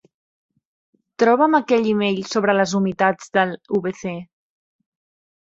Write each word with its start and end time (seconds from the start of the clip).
Troba'm 1.23 1.57
aquell 1.59 1.89
email 1.91 2.23
sobre 2.31 2.57
les 2.61 2.73
humitats 2.81 3.31
del 3.41 3.53
wc. 3.83 4.17